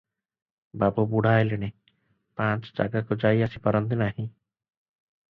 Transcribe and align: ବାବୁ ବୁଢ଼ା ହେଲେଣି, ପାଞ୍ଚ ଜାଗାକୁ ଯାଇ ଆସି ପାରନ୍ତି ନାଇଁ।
ବାବୁ 0.83 1.03
ବୁଢ଼ା 1.09 1.33
ହେଲେଣି, 1.33 1.67
ପାଞ୍ଚ 2.41 2.73
ଜାଗାକୁ 2.79 3.17
ଯାଇ 3.25 3.45
ଆସି 3.49 3.61
ପାରନ୍ତି 3.67 4.01
ନାଇଁ। 4.01 4.17